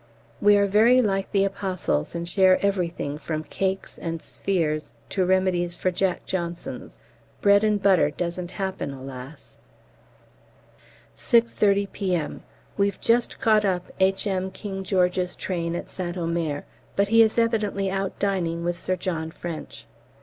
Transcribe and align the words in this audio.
We 0.41 0.57
are 0.57 0.65
very 0.65 0.99
like 0.99 1.31
the 1.31 1.43
apostles, 1.45 2.15
and 2.15 2.27
share 2.27 2.57
everything 2.65 3.19
from 3.19 3.43
cakes 3.43 3.99
and 3.99 4.19
'Spheres' 4.19 4.93
to 5.09 5.23
remedies 5.23 5.75
for 5.75 5.91
"Jack 5.91 6.25
Johnsons." 6.25 6.97
Bread 7.39 7.63
and 7.63 7.79
butter 7.79 8.09
doesn't 8.09 8.49
happen, 8.49 8.95
alas! 8.95 9.59
6.30 11.15 11.91
P.M. 11.91 12.43
We've 12.77 12.99
just 12.99 13.39
caught 13.39 13.63
up 13.63 13.91
H.M. 13.99 14.49
King 14.49 14.83
George's 14.83 15.35
train 15.35 15.75
at 15.75 15.87
St 15.87 16.17
Omer, 16.17 16.65
but 16.95 17.09
he 17.09 17.21
is 17.21 17.37
evidently 17.37 17.91
out 17.91 18.17
dining 18.17 18.63
with 18.63 18.77
Sir 18.79 18.95
John 18.95 19.29
French. 19.29 19.85